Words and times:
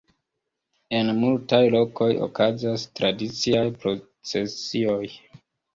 En 0.99 1.11
multaj 1.17 1.61
lokoj 1.77 2.09
okazas 2.29 2.89
tradiciaj 3.01 3.65
procesioj. 3.87 5.03